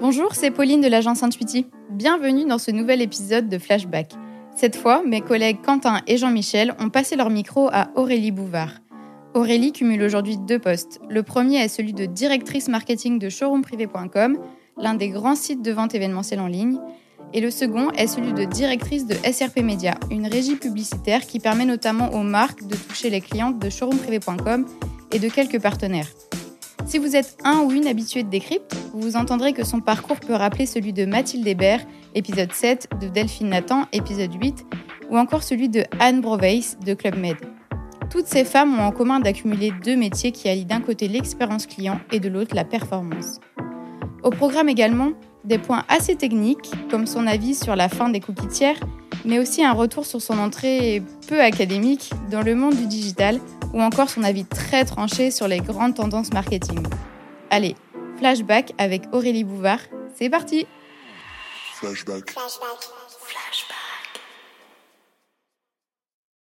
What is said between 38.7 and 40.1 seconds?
ont en commun d'accumuler deux